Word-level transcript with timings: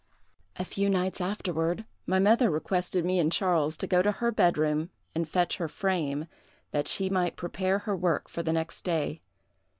"A 0.55 0.65
few 0.65 0.89
nights 0.89 1.21
afterward, 1.21 1.85
my 2.07 2.17
mother 2.17 2.49
requested 2.49 3.05
me 3.05 3.19
and 3.19 3.31
Charles 3.31 3.77
to 3.77 3.85
go 3.85 4.01
to 4.01 4.13
her 4.13 4.31
bed 4.31 4.57
room 4.57 4.89
and 5.13 5.29
fetch 5.29 5.57
her 5.57 5.67
frame, 5.67 6.25
that 6.71 6.87
she 6.87 7.07
might 7.07 7.35
prepare 7.35 7.77
her 7.77 7.95
work 7.95 8.27
for 8.27 8.41
the 8.41 8.51
next 8.51 8.81
day. 8.83 9.21